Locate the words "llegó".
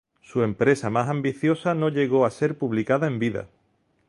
1.89-2.25